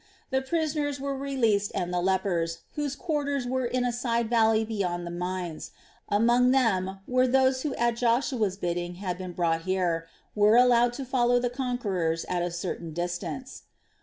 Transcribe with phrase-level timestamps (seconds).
[0.31, 5.05] The prisoners were released and the lepers, whose quarters were in a side valley beyond
[5.05, 5.69] the mines
[6.09, 11.05] among them were those who at Joshua's bidding had been brought here were allowed to
[11.05, 13.65] follow the conquerors at a certain distance.